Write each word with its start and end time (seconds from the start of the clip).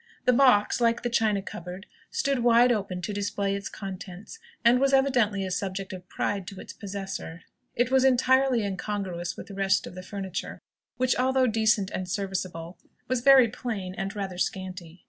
The 0.25 0.33
box, 0.33 0.81
like 0.81 1.03
the 1.03 1.11
china 1.11 1.43
cupboard, 1.43 1.85
stood 2.09 2.39
wide 2.39 2.71
open 2.71 3.03
to 3.03 3.13
display 3.13 3.53
its 3.55 3.69
contents, 3.69 4.39
and 4.65 4.79
was 4.79 4.93
evidently 4.93 5.45
a 5.45 5.51
subject 5.51 5.93
of 5.93 6.09
pride 6.09 6.47
to 6.47 6.59
its 6.59 6.73
possessor. 6.73 7.43
It 7.75 7.91
was 7.91 8.03
entirely 8.03 8.63
incongruous 8.63 9.37
with 9.37 9.45
the 9.45 9.53
rest 9.53 9.85
of 9.85 9.93
the 9.93 10.01
furniture, 10.01 10.59
which, 10.97 11.15
although 11.17 11.45
decent 11.45 11.91
and 11.91 12.09
serviceable, 12.09 12.79
was 13.07 13.21
very 13.21 13.47
plain, 13.47 13.93
and 13.93 14.15
rather 14.15 14.39
scanty. 14.39 14.99